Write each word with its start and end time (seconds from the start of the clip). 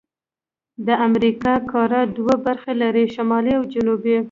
د 0.85 0.87
امریکا 1.07 1.53
قاره 1.71 2.01
دوه 2.17 2.35
برخې 2.45 2.73
لري: 2.81 3.05
شمالي 3.15 3.53
او 3.57 3.63
جنوبي. 3.73 4.17